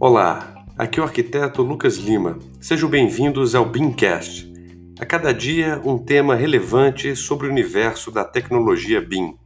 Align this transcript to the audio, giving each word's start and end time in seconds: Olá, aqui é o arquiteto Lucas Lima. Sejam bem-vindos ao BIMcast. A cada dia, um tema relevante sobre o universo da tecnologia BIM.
Olá, 0.00 0.64
aqui 0.78 1.00
é 1.00 1.02
o 1.02 1.04
arquiteto 1.04 1.60
Lucas 1.60 1.96
Lima. 1.96 2.38
Sejam 2.60 2.88
bem-vindos 2.88 3.56
ao 3.56 3.64
BIMcast. 3.64 4.48
A 5.00 5.04
cada 5.04 5.34
dia, 5.34 5.82
um 5.84 5.98
tema 5.98 6.36
relevante 6.36 7.16
sobre 7.16 7.48
o 7.48 7.50
universo 7.50 8.12
da 8.12 8.24
tecnologia 8.24 9.00
BIM. 9.00 9.36